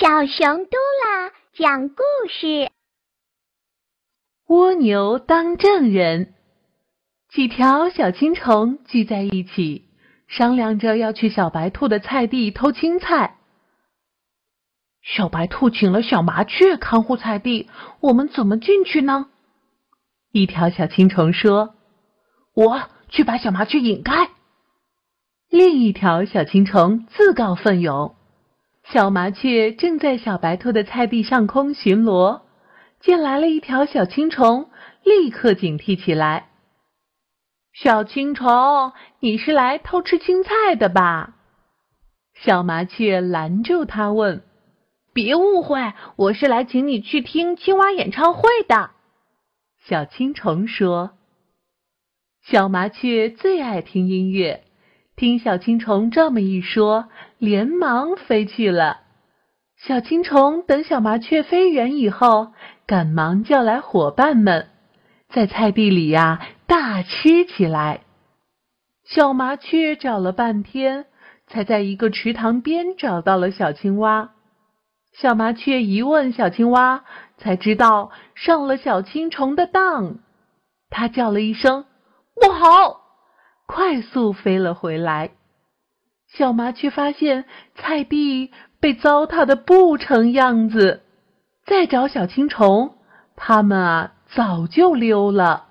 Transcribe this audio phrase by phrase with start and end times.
[0.00, 2.70] 小熊嘟啦讲故事：
[4.46, 6.32] 蜗牛当证人。
[7.28, 9.90] 几条小青虫聚在一起，
[10.26, 13.36] 商量着要去小白兔的菜地偷青菜。
[15.02, 17.68] 小白兔请了小麻雀看护菜地，
[18.00, 19.26] 我们怎么进去呢？
[20.32, 21.74] 一条小青虫说
[22.56, 24.30] ：“我去把小麻雀引开。”
[25.50, 28.16] 另一条小青虫自告奋勇。
[28.92, 32.42] 小麻雀正在小白兔的菜地上空巡逻，
[32.98, 34.68] 见来了一条小青虫，
[35.04, 36.48] 立刻警惕起来。
[37.72, 41.36] 小青虫，你是来偷吃青菜的吧？
[42.34, 44.42] 小麻雀拦住他问
[45.14, 48.90] ：“别误会，我是来请你去听青蛙演唱会的。”
[49.86, 51.12] 小青虫说
[52.42, 54.64] ：“小麻雀最爱听音乐。”
[55.16, 57.10] 听小青虫这么一说，
[57.40, 59.00] 连忙飞去了。
[59.78, 62.52] 小青虫等小麻雀飞远以后，
[62.86, 64.68] 赶忙叫来伙伴们，
[65.30, 68.02] 在菜地里呀大吃起来。
[69.04, 71.06] 小麻雀找了半天，
[71.46, 74.32] 才在一个池塘边找到了小青蛙。
[75.14, 77.04] 小麻雀一问小青蛙，
[77.38, 80.18] 才知道上了小青虫的当。
[80.90, 81.86] 它叫了一声
[82.38, 83.00] ：“不好！”
[83.66, 85.30] 快速飞了回来，
[86.32, 91.02] 小麻雀发现菜地被糟蹋的不成样子，
[91.66, 92.94] 再找小青虫，
[93.36, 95.66] 他们啊早就溜了。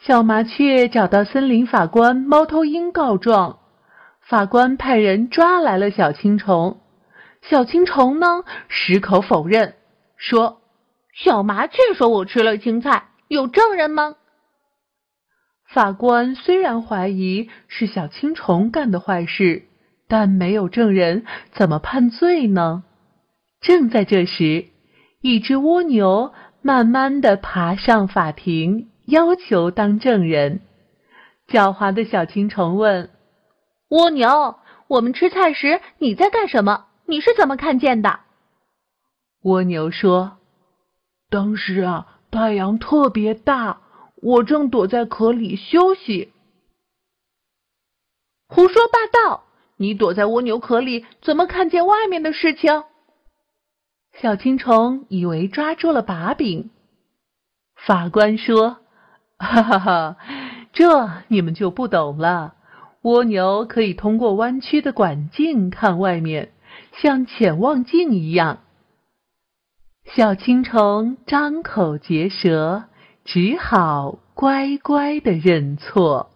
[0.00, 3.58] 小麻雀找到森林法官猫头鹰告状，
[4.20, 6.80] 法官派人抓来了小青虫。
[7.42, 9.74] 小青虫呢，矢口否认，
[10.16, 10.60] 说
[11.14, 14.16] ：“小麻雀说我吃了青菜，有证人吗？”
[15.68, 19.64] 法官虽然怀疑是小青虫干的坏事，
[20.08, 22.84] 但没有证人，怎么判罪呢？
[23.60, 24.68] 正在这时，
[25.20, 30.62] 一只蜗牛慢慢的爬上法庭，要求当证人。
[31.46, 33.10] 狡猾的小青虫问
[33.90, 34.56] ：“蜗牛，
[34.86, 36.86] 我们吃菜时你在干什么？
[37.04, 38.20] 你是怎么看见的？”
[39.44, 40.38] 蜗牛说
[41.28, 43.82] ：“当时啊，太阳特别大。”
[44.22, 46.32] 我正躲在壳里休息。
[48.48, 49.44] 胡说八道！
[49.76, 52.84] 你躲在蜗牛壳里，怎么看见外面的事情？
[54.20, 56.70] 小青虫以为抓住了把柄。
[57.76, 58.78] 法官说
[59.38, 60.16] ：“哈哈哈，
[60.72, 62.56] 这你们就不懂了。
[63.02, 66.52] 蜗牛可以通过弯曲的管径看外面，
[67.00, 68.58] 像潜望镜一样。”
[70.16, 72.87] 小青虫张口结舌。
[73.30, 76.30] 只好乖乖的认错。